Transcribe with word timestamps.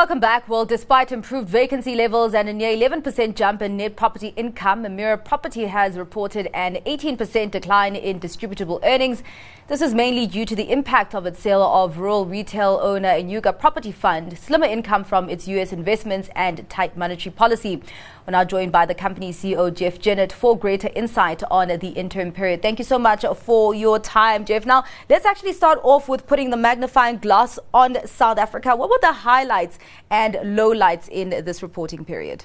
Welcome 0.00 0.18
back. 0.18 0.48
Well, 0.48 0.64
despite 0.64 1.12
improved 1.12 1.50
vacancy 1.50 1.94
levels 1.94 2.32
and 2.32 2.48
a 2.48 2.54
near 2.54 2.74
11% 2.74 3.34
jump 3.34 3.60
in 3.60 3.76
net 3.76 3.96
property 3.96 4.28
income, 4.28 4.84
Emira 4.84 5.22
Property 5.22 5.66
has 5.66 5.98
reported 5.98 6.48
an 6.54 6.76
18% 6.86 7.50
decline 7.50 7.94
in 7.94 8.18
distributable 8.18 8.80
earnings. 8.82 9.22
This 9.68 9.82
is 9.82 9.94
mainly 9.94 10.26
due 10.26 10.46
to 10.46 10.56
the 10.56 10.72
impact 10.72 11.14
of 11.14 11.26
its 11.26 11.40
sale 11.40 11.62
of 11.62 11.98
rural 11.98 12.24
retail 12.24 12.80
owner 12.82 13.10
Enyuka 13.10 13.56
Property 13.58 13.92
Fund, 13.92 14.36
slimmer 14.38 14.66
income 14.66 15.04
from 15.04 15.28
its 15.28 15.46
U.S. 15.46 15.70
investments, 15.70 16.30
and 16.34 16.68
tight 16.70 16.96
monetary 16.96 17.32
policy. 17.32 17.82
We're 18.26 18.32
now 18.32 18.44
joined 18.44 18.72
by 18.72 18.86
the 18.86 18.94
company 18.94 19.32
CEO, 19.32 19.72
Geoff 19.72 20.00
Jennett, 20.00 20.32
for 20.32 20.58
greater 20.58 20.88
insight 20.96 21.42
on 21.50 21.68
the 21.68 21.88
interim 21.90 22.32
period. 22.32 22.62
Thank 22.62 22.78
you 22.78 22.84
so 22.84 22.98
much 22.98 23.24
for 23.36 23.74
your 23.74 23.98
time, 23.98 24.44
Geoff. 24.44 24.66
Now, 24.66 24.84
let's 25.08 25.26
actually 25.26 25.52
start 25.52 25.78
off 25.82 26.08
with 26.08 26.26
putting 26.26 26.50
the 26.50 26.56
magnifying 26.56 27.18
glass 27.18 27.58
on 27.72 27.96
South 28.06 28.38
Africa. 28.38 28.74
What 28.74 28.90
were 28.90 28.98
the 29.00 29.12
highlights 29.12 29.78
and 30.10 30.34
lowlights 30.34 31.08
in 31.08 31.30
this 31.44 31.62
reporting 31.62 32.04
period? 32.04 32.44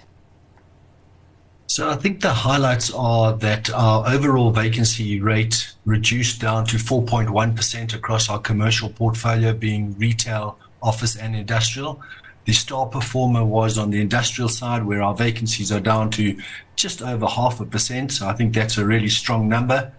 So 1.68 1.90
I 1.90 1.96
think 1.96 2.22
the 2.22 2.32
highlights 2.32 2.94
are 2.94 3.34
that 3.38 3.70
our 3.74 4.08
overall 4.08 4.52
vacancy 4.52 5.20
rate 5.20 5.74
reduced 5.84 6.40
down 6.40 6.66
to 6.68 6.78
4.1% 6.78 7.94
across 7.94 8.30
our 8.30 8.40
commercial 8.40 8.90
portfolio, 8.90 9.52
being 9.52 9.98
retail, 9.98 10.58
office, 10.82 11.18
and 11.18 11.36
industrial. 11.36 12.02
The 12.46 12.54
star 12.54 12.86
performer 12.86 13.44
was 13.44 13.78
on 13.78 13.90
the 13.90 14.00
industrial 14.00 14.48
side, 14.48 14.86
where 14.86 15.02
our 15.02 15.16
vacancies 15.16 15.72
are 15.72 15.80
down 15.80 16.12
to 16.12 16.40
just 16.76 17.02
over 17.02 17.26
half 17.26 17.60
a 17.60 17.66
percent. 17.66 18.12
So 18.12 18.28
I 18.28 18.34
think 18.34 18.54
that's 18.54 18.78
a 18.78 18.86
really 18.86 19.10
strong 19.10 19.50
number. 19.50 19.92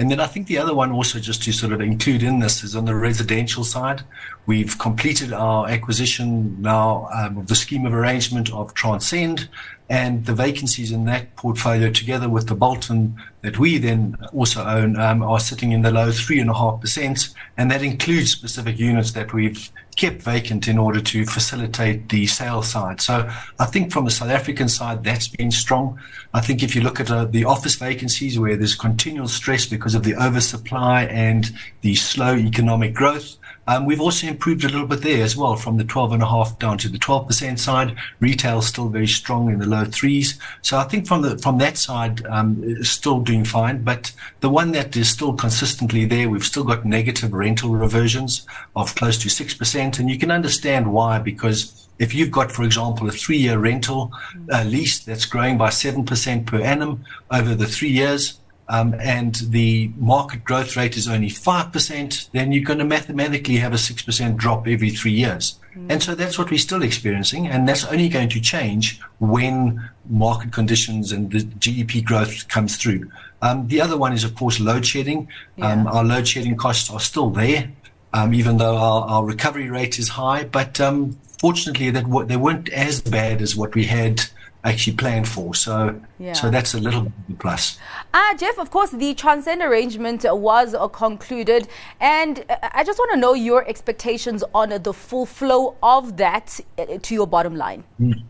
And 0.00 0.10
then 0.10 0.18
I 0.18 0.26
think 0.26 0.46
the 0.46 0.56
other 0.56 0.72
one 0.72 0.92
also 0.92 1.18
just 1.18 1.42
to 1.42 1.52
sort 1.52 1.74
of 1.74 1.82
include 1.82 2.22
in 2.22 2.38
this 2.38 2.64
is 2.64 2.74
on 2.74 2.86
the 2.86 2.94
residential 2.94 3.64
side. 3.64 4.00
We've 4.46 4.78
completed 4.78 5.30
our 5.30 5.68
acquisition 5.68 6.56
now 6.62 7.06
um, 7.12 7.36
of 7.36 7.48
the 7.48 7.54
scheme 7.54 7.84
of 7.84 7.92
arrangement 7.92 8.50
of 8.50 8.72
Transcend 8.72 9.46
and 9.90 10.24
the 10.24 10.32
vacancies 10.32 10.90
in 10.90 11.04
that 11.04 11.36
portfolio 11.36 11.90
together 11.90 12.30
with 12.30 12.48
the 12.48 12.54
Bolton 12.54 13.14
that 13.42 13.58
we 13.58 13.76
then 13.76 14.16
also 14.32 14.64
own 14.64 14.98
um, 14.98 15.22
are 15.22 15.38
sitting 15.38 15.72
in 15.72 15.82
the 15.82 15.90
low 15.90 16.10
three 16.10 16.40
and 16.40 16.48
a 16.48 16.54
half 16.54 16.80
percent. 16.80 17.34
And 17.58 17.70
that 17.70 17.82
includes 17.82 18.30
specific 18.30 18.78
units 18.78 19.12
that 19.12 19.34
we've 19.34 19.70
kept 20.00 20.22
vacant 20.22 20.66
in 20.66 20.78
order 20.78 20.98
to 20.98 21.26
facilitate 21.26 22.08
the 22.08 22.26
sale 22.26 22.62
side. 22.62 23.02
So 23.02 23.30
I 23.58 23.66
think 23.66 23.92
from 23.92 24.06
the 24.06 24.10
South 24.10 24.30
African 24.30 24.68
side, 24.70 25.04
that's 25.04 25.28
been 25.28 25.50
strong. 25.50 26.00
I 26.32 26.40
think 26.40 26.62
if 26.62 26.74
you 26.74 26.80
look 26.80 27.00
at 27.00 27.10
uh, 27.10 27.26
the 27.26 27.44
office 27.44 27.74
vacancies 27.74 28.38
where 28.38 28.56
there's 28.56 28.74
continual 28.74 29.28
stress 29.28 29.66
because 29.66 29.94
of 29.94 30.02
the 30.02 30.14
oversupply 30.14 31.04
and 31.04 31.50
the 31.82 31.96
slow 31.96 32.34
economic 32.34 32.94
growth, 32.94 33.36
um, 33.66 33.86
we've 33.86 34.00
also 34.00 34.26
improved 34.26 34.64
a 34.64 34.68
little 34.68 34.86
bit 34.86 35.02
there 35.02 35.22
as 35.22 35.36
well, 35.36 35.56
from 35.56 35.76
the 35.76 35.84
12.5 35.84 36.58
down 36.58 36.78
to 36.78 36.88
the 36.88 36.98
12% 36.98 37.58
side. 37.58 37.96
Retail 38.18 38.62
still 38.62 38.88
very 38.88 39.06
strong 39.06 39.50
in 39.50 39.58
the 39.58 39.66
low 39.66 39.84
threes. 39.84 40.38
So 40.62 40.78
I 40.78 40.84
think 40.84 41.06
from 41.06 41.22
the 41.22 41.38
from 41.38 41.58
that 41.58 41.76
side, 41.76 42.24
um, 42.26 42.82
still 42.82 43.20
doing 43.20 43.44
fine. 43.44 43.82
But 43.82 44.12
the 44.40 44.50
one 44.50 44.72
that 44.72 44.96
is 44.96 45.08
still 45.08 45.34
consistently 45.34 46.04
there, 46.04 46.28
we've 46.28 46.44
still 46.44 46.64
got 46.64 46.84
negative 46.84 47.32
rental 47.32 47.70
reversions 47.70 48.46
of 48.74 48.94
close 48.94 49.18
to 49.18 49.28
six 49.28 49.54
percent, 49.54 49.98
and 49.98 50.10
you 50.10 50.18
can 50.18 50.30
understand 50.30 50.92
why 50.92 51.18
because 51.18 51.88
if 52.00 52.14
you've 52.14 52.30
got, 52.30 52.50
for 52.50 52.64
example, 52.64 53.06
a 53.08 53.12
three-year 53.12 53.58
rental 53.58 54.10
uh, 54.50 54.64
lease 54.64 55.00
that's 55.00 55.26
growing 55.26 55.58
by 55.58 55.68
7% 55.68 56.46
per 56.46 56.58
annum 56.62 57.04
over 57.30 57.54
the 57.54 57.66
three 57.66 57.90
years, 57.90 58.39
um, 58.70 58.94
and 59.00 59.34
the 59.50 59.90
market 59.96 60.44
growth 60.44 60.76
rate 60.76 60.96
is 60.96 61.08
only 61.08 61.28
5%, 61.28 62.30
then 62.30 62.52
you're 62.52 62.64
going 62.64 62.78
to 62.78 62.84
mathematically 62.84 63.56
have 63.56 63.72
a 63.72 63.76
6% 63.76 64.36
drop 64.36 64.68
every 64.68 64.90
three 64.90 65.10
years. 65.10 65.58
Mm. 65.76 65.86
And 65.90 66.02
so 66.02 66.14
that's 66.14 66.38
what 66.38 66.52
we're 66.52 66.58
still 66.58 66.84
experiencing. 66.84 67.48
And 67.48 67.68
that's 67.68 67.84
only 67.84 68.08
going 68.08 68.28
to 68.28 68.40
change 68.40 69.00
when 69.18 69.90
market 70.08 70.52
conditions 70.52 71.10
and 71.10 71.32
the 71.32 71.40
GDP 71.40 72.04
growth 72.04 72.46
comes 72.46 72.76
through. 72.76 73.10
Um, 73.42 73.66
the 73.66 73.80
other 73.80 73.98
one 73.98 74.12
is, 74.12 74.22
of 74.22 74.36
course, 74.36 74.60
load 74.60 74.86
shedding. 74.86 75.28
Yeah. 75.56 75.72
Um, 75.72 75.88
our 75.88 76.04
load 76.04 76.28
shedding 76.28 76.56
costs 76.56 76.90
are 76.90 77.00
still 77.00 77.30
there, 77.30 77.72
um, 78.12 78.32
even 78.34 78.58
though 78.58 78.76
our, 78.76 79.02
our, 79.08 79.24
recovery 79.24 79.68
rate 79.68 79.98
is 79.98 80.10
high. 80.10 80.44
But 80.44 80.80
um, 80.80 81.18
fortunately, 81.40 81.90
that 81.90 82.04
w- 82.04 82.26
they 82.26 82.36
weren't 82.36 82.68
as 82.68 83.00
bad 83.00 83.42
as 83.42 83.56
what 83.56 83.74
we 83.74 83.86
had 83.86 84.22
actually 84.64 84.96
planned 84.96 85.28
for. 85.28 85.54
So, 85.54 86.00
yeah. 86.18 86.32
so 86.32 86.50
that's 86.50 86.74
a 86.74 86.78
little 86.78 87.02
bit 87.02 87.12
of 87.28 87.34
a 87.34 87.38
plus. 87.38 87.78
Uh, 88.12 88.36
Geoff, 88.36 88.58
of 88.58 88.70
course, 88.70 88.90
the 88.90 89.14
Transcend 89.14 89.62
arrangement 89.62 90.24
was 90.28 90.74
uh, 90.74 90.88
concluded, 90.88 91.68
and 92.00 92.44
uh, 92.48 92.56
I 92.72 92.84
just 92.84 92.98
want 92.98 93.12
to 93.12 93.16
know 93.18 93.34
your 93.34 93.66
expectations 93.68 94.44
on 94.54 94.72
uh, 94.72 94.78
the 94.78 94.92
full 94.92 95.26
flow 95.26 95.76
of 95.82 96.16
that 96.18 96.60
uh, 96.78 96.98
to 97.00 97.14
your 97.14 97.26
bottom 97.26 97.56
line. 97.56 97.84
Mm. 98.00 98.22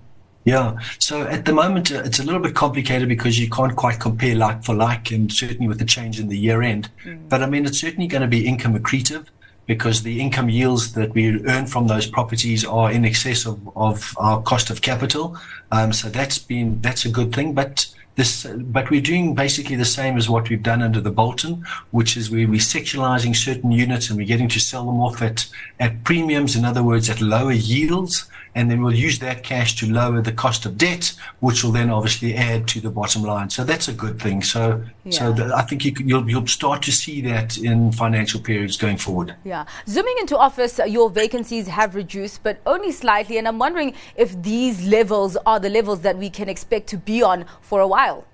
Yeah, 0.45 0.79
so 0.99 1.23
at 1.23 1.45
the 1.45 1.53
moment 1.53 1.93
uh, 1.93 2.03
it's 2.03 2.19
a 2.19 2.25
little 2.25 2.41
bit 2.41 2.55
complicated 2.55 3.09
because 3.09 3.39
you 3.39 3.51
can't 3.51 3.77
quite 3.77 4.01
compare 4.01 4.35
like 4.35 4.65
for 4.65 4.75
like, 4.75 5.11
and 5.11 5.31
certainly 5.31 5.69
with 5.69 5.79
the 5.79 5.85
change 5.85 6.19
in 6.19 6.29
the 6.29 6.39
year 6.39 6.63
end. 6.63 6.89
Mm. 7.05 7.29
But 7.29 7.43
I 7.43 7.47
mean, 7.47 7.67
it's 7.67 7.79
certainly 7.79 8.07
going 8.07 8.23
to 8.23 8.29
be 8.29 8.47
income 8.47 8.79
accretive 8.79 9.27
because 9.71 10.03
the 10.03 10.21
income 10.21 10.49
yields 10.51 10.95
that 10.95 11.15
we 11.15 11.41
earn 11.47 11.65
from 11.65 11.87
those 11.87 12.05
properties 12.05 12.65
are 12.65 12.91
in 12.91 13.05
excess 13.05 13.47
of, 13.47 13.57
of 13.77 14.13
our 14.19 14.43
cost 14.43 14.69
of 14.69 14.83
capital. 14.83 15.37
Um, 15.71 15.93
so 15.93 16.09
that's 16.09 16.39
been 16.39 16.81
that's 16.81 17.05
a 17.05 17.09
good 17.09 17.33
thing. 17.33 17.55
But 17.55 17.87
this, 18.17 18.45
but 18.77 18.91
we're 18.91 19.01
doing 19.01 19.37
basically 19.37 19.77
the 19.77 19.85
same 19.85 20.17
as 20.17 20.29
what 20.29 20.51
we've 20.51 20.61
done 20.61 20.83
under 20.83 21.01
the 21.01 21.13
Bolton, 21.13 21.65
which 21.93 22.17
is 22.17 22.33
we're 22.33 22.49
sectionalizing 22.49 23.37
certain 23.37 23.71
units 23.71 24.11
and 24.11 24.19
we're 24.19 24.27
getting 24.27 24.49
to 24.49 24.59
sell 24.59 24.85
them 24.87 25.01
off 25.01 25.23
at, 25.23 25.47
at 25.79 26.03
premiums, 26.03 26.57
in 26.57 26.65
other 26.65 26.83
words, 26.83 27.09
at 27.09 27.21
lower 27.21 27.53
yields 27.53 28.29
and 28.55 28.71
then 28.71 28.83
we'll 28.83 28.95
use 28.95 29.19
that 29.21 29.43
cash 29.43 29.77
to 29.77 29.93
lower 29.93 30.21
the 30.21 30.33
cost 30.33 30.67
of 30.67 30.77
debt, 30.77 31.13
which 31.41 31.63
will 31.63 31.73
then 31.73 31.91
obviously 31.91 32.35
add 32.35 32.67
to 32.69 32.81
the 32.81 32.91
bottom 32.91 33.23
line. 33.23 33.51
So 33.51 33.65
that's 33.65 33.89
a 33.89 33.93
good 33.93 34.21
thing. 34.21 34.43
So, 34.43 34.83
yeah. 35.05 35.11
so 35.11 35.33
the, 35.33 35.55
I 35.55 35.63
think 35.63 35.85
you 35.85 35.93
can, 35.93 36.09
you'll 36.09 36.29
you'll 36.29 36.47
start 36.47 36.83
to 36.83 36.93
see 36.93 37.21
that 37.23 37.59
in 37.59 37.93
financial 37.93 38.41
periods 38.41 38.77
going 38.77 38.97
forward. 38.97 39.37
Yeah, 39.45 39.67
zooming 39.87 40.17
into 40.21 40.37
office, 40.37 40.81
your 40.87 41.11
vacancies 41.11 41.69
have 41.69 41.95
reduced, 41.95 42.43
but 42.43 42.61
only 42.67 42.93
slightly. 42.93 43.39
And 43.39 43.47
I'm 43.47 43.59
wondering 43.59 43.95
if 44.17 44.41
these 44.43 44.87
levels 44.87 45.37
are 45.47 45.61
the 45.61 45.71
levels 45.71 46.01
that 46.01 46.17
we 46.17 46.31
can 46.31 46.49
expect 46.49 46.89
to 46.89 46.97
be 46.97 47.23
on 47.23 47.45
for 47.61 47.81
a 47.81 47.87
while. 47.87 48.27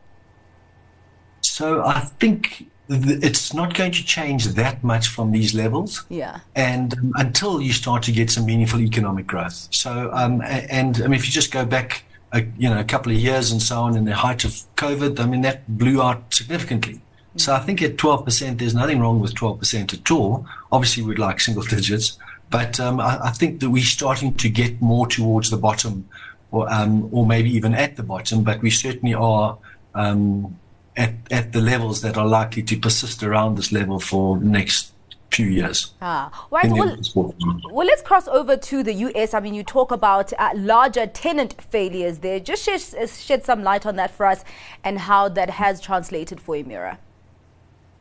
So 1.43 1.85
I 1.85 2.01
think 2.01 2.71
it's 2.89 3.53
not 3.53 3.75
going 3.75 3.93
to 3.93 4.05
change 4.05 4.47
that 4.47 4.83
much 4.85 5.09
from 5.09 5.33
these 5.33 5.55
levels. 5.55 6.05
Yeah. 6.09 6.41
And 6.55 6.97
um, 6.99 7.13
until 7.17 7.61
you 7.61 7.73
start 7.73 8.03
to 8.05 8.13
get 8.13 8.31
some 8.31 8.47
meaningful 8.47 8.81
economic 8.81 9.27
growth. 9.27 9.69
So, 9.71 10.11
um, 10.13 10.43
and 10.43 10.97
I 10.99 11.03
mean, 11.03 11.15
if 11.15 11.27
you 11.27 11.33
just 11.33 11.53
go 11.53 11.65
back, 11.65 12.05
a, 12.33 12.43
you 12.59 12.69
know, 12.69 12.79
a 12.79 12.85
couple 12.85 13.13
of 13.13 13.19
years 13.19 13.51
and 13.51 13.61
so 13.61 13.81
on 13.81 13.97
in 13.97 14.05
the 14.05 14.15
height 14.15 14.45
of 14.45 14.53
COVID, 14.77 15.19
I 15.19 15.27
mean, 15.27 15.43
that 15.43 15.67
blew 15.79 16.01
out 16.01 16.33
significantly. 16.33 16.95
Mm-hmm. 16.95 17.39
So 17.39 17.55
I 17.55 17.61
think 17.61 17.83
at 17.83 17.97
12%, 17.97 18.59
there's 18.59 18.75
nothing 18.75 19.01
wrong 19.01 19.21
with 19.21 19.35
12% 19.35 19.95
at 19.95 20.11
all. 20.11 20.47
Obviously, 20.71 21.03
we'd 21.03 21.19
like 21.19 21.41
single 21.41 21.63
digits, 21.77 22.19
but 22.51 22.79
um, 22.79 23.01
I, 23.01 23.19
I, 23.25 23.31
think 23.31 23.61
that 23.61 23.71
we're 23.71 23.83
starting 23.83 24.35
to 24.35 24.49
get 24.49 24.81
more 24.81 25.07
towards 25.07 25.51
the 25.51 25.57
bottom 25.57 26.09
or, 26.53 26.73
um, 26.73 27.09
or 27.13 27.27
maybe 27.27 27.51
even 27.51 27.75
at 27.75 27.97
the 27.97 28.05
bottom, 28.05 28.45
but 28.45 28.63
we 28.63 28.71
certainly 28.71 29.15
are, 29.15 29.59
um, 29.95 30.57
at, 30.97 31.15
at 31.31 31.53
the 31.53 31.61
levels 31.61 32.01
that 32.03 32.17
are 32.17 32.27
likely 32.27 32.63
to 32.63 32.77
persist 32.79 33.23
around 33.23 33.57
this 33.57 33.73
level 33.73 34.01
for 34.01 34.39
the 34.39 34.47
next 34.47 34.93
few 35.31 35.47
years. 35.47 35.93
Ah, 36.01 36.47
right. 36.51 36.71
Well, 36.71 36.97
well, 37.15 37.87
let's 37.87 38.03
cross 38.03 38.29
over 38.29 38.57
to 38.57 38.83
the 38.83 38.93
US. 38.93 39.35
I 39.35 39.41
mean, 39.41 39.55
you 39.55 39.63
talk 39.63 39.91
about 39.91 40.33
uh, 40.39 40.51
larger 40.55 41.07
tenant 41.07 41.61
failures 41.71 42.19
there. 42.19 42.41
Just 42.41 42.65
shed, 42.65 43.11
shed 43.11 43.45
some 43.45 43.63
light 43.63 43.85
on 43.87 43.97
that 43.97 44.11
for 44.11 44.27
us 44.27 44.45
and 44.85 44.99
how 44.99 45.29
that 45.29 45.51
has 45.51 45.81
translated 45.81 46.41
for 46.41 46.55
Emira. 46.55 46.99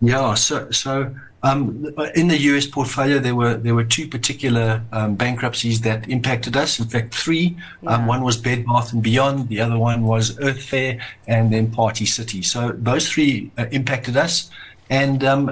Yeah, 0.02 0.34
so 0.34 0.70
so 0.72 1.16
um, 1.44 1.94
in 2.16 2.28
the 2.28 2.38
US 2.52 2.66
portfolio, 2.66 3.20
there 3.20 3.36
were 3.36 3.56
there 3.56 3.76
were 3.76 3.84
two 3.84 4.08
particular 4.08 4.82
um, 4.92 5.16
bankruptcies 5.16 5.82
that 5.82 6.10
impacted 6.10 6.58
us. 6.58 6.80
In 6.80 6.88
fact, 6.88 7.14
three. 7.14 7.48
Um, 7.48 7.56
yeah. 7.84 7.96
Um, 7.96 8.08
one 8.08 8.24
was 8.24 8.38
Bed 8.38 8.66
Bath 8.66 8.94
and 8.94 9.04
Beyond. 9.04 9.50
The 9.50 9.62
other 9.62 9.78
one 9.78 10.04
was 10.04 10.40
Earth 10.40 10.62
Fare, 10.62 11.00
and 11.28 11.54
then 11.54 11.72
Party 11.72 12.06
City. 12.06 12.42
So 12.42 12.72
those 12.72 13.10
three 13.10 13.52
uh, 13.58 13.68
impacted 13.72 14.18
us. 14.18 14.50
And 14.90 15.24
um, 15.24 15.52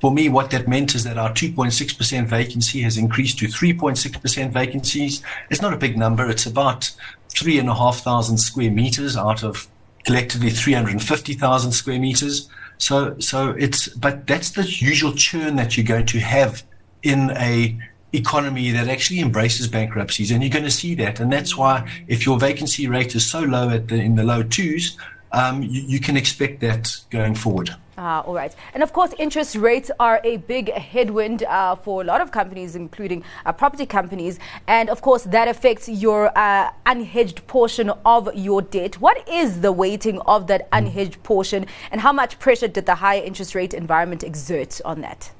for 0.00 0.12
me, 0.12 0.28
what 0.28 0.50
that 0.50 0.68
meant 0.68 0.94
is 0.94 1.02
that 1.04 1.18
our 1.18 1.30
2.6% 1.30 2.26
vacancy 2.26 2.82
has 2.82 2.96
increased 2.96 3.38
to 3.40 3.46
3.6% 3.46 4.50
vacancies. 4.52 5.22
It's 5.50 5.60
not 5.60 5.74
a 5.74 5.76
big 5.76 5.98
number. 5.98 6.30
It's 6.30 6.46
about 6.46 6.92
three 7.30 7.58
and 7.58 7.68
a 7.68 7.74
half 7.74 7.98
thousand 7.98 8.38
square 8.38 8.70
meters 8.70 9.16
out 9.16 9.42
of 9.42 9.66
collectively 10.04 10.50
350,000 10.50 11.72
square 11.72 11.98
meters. 11.98 12.48
So, 12.78 13.18
so 13.18 13.50
it's, 13.50 13.88
but 13.88 14.26
that's 14.26 14.50
the 14.50 14.62
usual 14.62 15.12
churn 15.14 15.56
that 15.56 15.76
you're 15.76 15.86
going 15.86 16.06
to 16.06 16.18
have 16.18 16.62
in 17.02 17.30
a 17.30 17.78
economy 18.12 18.70
that 18.70 18.88
actually 18.88 19.20
embraces 19.20 19.68
bankruptcies. 19.68 20.30
And 20.30 20.42
you're 20.42 20.50
going 20.50 20.64
to 20.64 20.70
see 20.70 20.94
that. 20.96 21.20
And 21.20 21.32
that's 21.32 21.56
why 21.56 21.90
if 22.08 22.24
your 22.24 22.38
vacancy 22.38 22.86
rate 22.86 23.14
is 23.14 23.26
so 23.26 23.40
low 23.40 23.70
at 23.70 23.88
the, 23.88 23.96
in 23.96 24.14
the 24.14 24.24
low 24.24 24.42
twos, 24.42 24.96
um, 25.32 25.62
you, 25.62 25.82
you, 25.82 26.00
can 26.00 26.16
expect 26.16 26.60
that 26.60 26.96
going 27.10 27.34
forward. 27.34 27.74
Ah, 27.96 28.22
all 28.22 28.34
right. 28.34 28.54
And 28.74 28.82
of 28.82 28.92
course, 28.92 29.14
interest 29.18 29.54
rates 29.54 29.90
are 30.00 30.20
a 30.24 30.38
big 30.38 30.72
headwind 30.72 31.44
uh, 31.44 31.76
for 31.76 32.02
a 32.02 32.04
lot 32.04 32.20
of 32.20 32.32
companies, 32.32 32.74
including 32.74 33.22
uh, 33.46 33.52
property 33.52 33.86
companies. 33.86 34.40
And 34.66 34.90
of 34.90 35.00
course, 35.00 35.22
that 35.24 35.46
affects 35.46 35.88
your 35.88 36.36
uh, 36.36 36.70
unhedged 36.86 37.46
portion 37.46 37.90
of 38.04 38.34
your 38.34 38.62
debt. 38.62 39.00
What 39.00 39.28
is 39.28 39.60
the 39.60 39.70
weighting 39.70 40.18
of 40.22 40.48
that 40.48 40.68
unhedged 40.72 41.22
portion, 41.22 41.66
and 41.92 42.00
how 42.00 42.12
much 42.12 42.40
pressure 42.40 42.66
did 42.68 42.86
the 42.86 42.96
higher 42.96 43.22
interest 43.22 43.54
rate 43.54 43.72
environment 43.72 44.24
exert 44.24 44.80
on 44.84 45.00
that? 45.02 45.30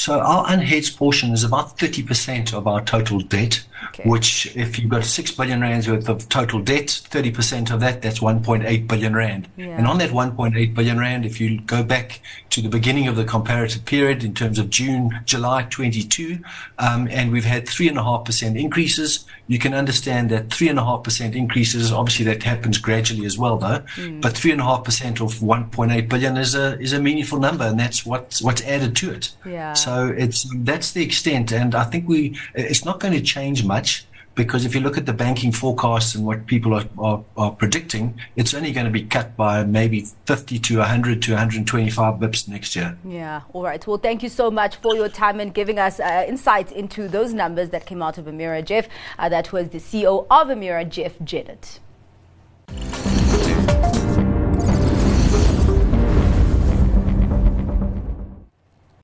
So 0.00 0.18
our 0.18 0.46
unhedged 0.46 0.96
portion 0.96 1.30
is 1.30 1.44
about 1.44 1.76
30% 1.76 2.54
of 2.54 2.66
our 2.66 2.82
total 2.82 3.20
debt, 3.20 3.62
okay. 3.88 4.08
which 4.08 4.56
if 4.56 4.78
you've 4.78 4.88
got 4.88 5.04
6 5.04 5.32
billion 5.32 5.60
rands 5.60 5.90
worth 5.90 6.08
of 6.08 6.26
total 6.30 6.62
debt, 6.62 6.86
30% 6.86 7.70
of 7.70 7.80
that, 7.80 8.00
that's 8.00 8.20
1.8 8.20 8.88
billion 8.88 9.14
rand. 9.14 9.46
Yeah. 9.58 9.76
And 9.76 9.86
on 9.86 9.98
that 9.98 10.08
1.8 10.08 10.74
billion 10.74 10.98
rand, 10.98 11.26
if 11.26 11.38
you 11.38 11.60
go 11.60 11.82
back 11.82 12.22
to 12.48 12.62
the 12.62 12.70
beginning 12.70 13.08
of 13.08 13.16
the 13.16 13.24
comparative 13.24 13.84
period 13.84 14.24
in 14.24 14.32
terms 14.32 14.58
of 14.58 14.70
June, 14.70 15.20
July 15.26 15.66
22, 15.68 16.38
um, 16.78 17.06
and 17.10 17.30
we've 17.30 17.44
had 17.44 17.66
3.5% 17.66 18.58
increases, 18.58 19.26
you 19.48 19.58
can 19.58 19.74
understand 19.74 20.30
that 20.30 20.48
3.5% 20.48 21.34
increases, 21.34 21.92
obviously 21.92 22.24
that 22.24 22.42
happens 22.42 22.78
gradually 22.78 23.26
as 23.26 23.36
well 23.36 23.58
though, 23.58 23.80
mm. 23.96 24.20
but 24.22 24.32
3.5% 24.32 25.20
of 25.20 25.34
1.8 25.40 26.08
billion 26.08 26.36
is 26.38 26.54
a, 26.54 26.80
is 26.80 26.94
a 26.94 27.00
meaningful 27.00 27.38
number 27.38 27.64
and 27.64 27.78
that's 27.78 28.06
what's, 28.06 28.40
what's 28.40 28.62
added 28.62 28.96
to 28.96 29.10
it. 29.10 29.32
Yeah. 29.44 29.74
So 29.74 29.89
it's 30.16 30.46
that's 30.56 30.92
the 30.92 31.02
extent, 31.02 31.52
and 31.52 31.74
I 31.74 31.84
think 31.84 32.08
we 32.08 32.38
it's 32.54 32.84
not 32.84 33.00
going 33.00 33.14
to 33.14 33.20
change 33.20 33.64
much 33.64 34.06
because 34.34 34.64
if 34.64 34.74
you 34.74 34.80
look 34.80 34.96
at 34.96 35.06
the 35.06 35.12
banking 35.12 35.52
forecasts 35.52 36.14
and 36.14 36.24
what 36.24 36.46
people 36.46 36.72
are, 36.74 36.86
are, 36.98 37.22
are, 37.36 37.50
predicting, 37.50 38.18
it's 38.36 38.54
only 38.54 38.72
going 38.72 38.86
to 38.86 38.92
be 38.92 39.02
cut 39.02 39.36
by 39.36 39.64
maybe 39.64 40.06
50 40.26 40.58
to 40.58 40.78
100 40.78 41.20
to 41.22 41.32
125 41.32 42.14
bips 42.14 42.48
next 42.48 42.74
year. 42.76 42.96
Yeah, 43.04 43.42
all 43.52 43.62
right. 43.62 43.84
Well, 43.86 43.98
thank 43.98 44.22
you 44.22 44.28
so 44.28 44.50
much 44.50 44.76
for 44.76 44.94
your 44.94 45.08
time 45.08 45.40
and 45.40 45.52
giving 45.52 45.78
us 45.78 46.00
uh, 46.00 46.24
insights 46.26 46.72
into 46.72 47.08
those 47.08 47.34
numbers 47.34 47.70
that 47.70 47.86
came 47.86 48.02
out 48.02 48.18
of 48.18 48.26
Emira 48.26 48.64
Geoff. 48.64 48.88
Uh, 49.18 49.28
that 49.28 49.52
was 49.52 49.70
the 49.70 49.78
CEO 49.78 50.26
of 50.30 50.48
Emira, 50.48 50.88
Geoff 50.88 51.18
Jennett. 51.22 51.80